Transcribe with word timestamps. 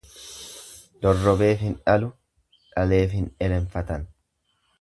Dorrobeef 1.05 1.61
hin 1.67 1.77
dhalu 1.83 2.09
dhaleef 2.71 3.15
hin 3.19 3.31
elenfatan. 3.49 4.09